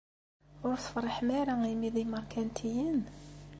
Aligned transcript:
Ur 0.67 0.75
tefṛiḥem 0.77 1.29
ara 1.39 1.53
imi 1.73 1.89
d 1.93 1.95
imerkantiyen? 2.03 3.01